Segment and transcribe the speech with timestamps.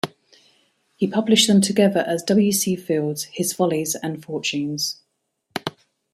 [0.95, 2.51] He published them together as "W.
[2.51, 2.75] C.
[2.75, 4.99] Fields: His Follies and Fortunes".